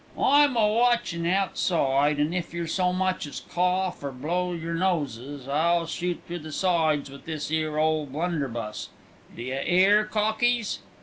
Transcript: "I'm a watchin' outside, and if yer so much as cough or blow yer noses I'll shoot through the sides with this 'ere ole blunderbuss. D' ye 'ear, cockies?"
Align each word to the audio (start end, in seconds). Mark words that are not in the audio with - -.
"I'm 0.19 0.55
a 0.55 0.67
watchin' 0.67 1.27
outside, 1.27 2.17
and 2.17 2.33
if 2.33 2.55
yer 2.55 2.65
so 2.65 2.91
much 2.91 3.27
as 3.27 3.39
cough 3.41 4.03
or 4.03 4.11
blow 4.11 4.51
yer 4.53 4.73
noses 4.73 5.47
I'll 5.47 5.85
shoot 5.85 6.19
through 6.25 6.39
the 6.39 6.51
sides 6.51 7.11
with 7.11 7.25
this 7.25 7.51
'ere 7.51 7.77
ole 7.77 8.07
blunderbuss. 8.07 8.89
D' 9.35 9.41
ye 9.49 9.53
'ear, 9.61 10.05
cockies?" 10.05 10.79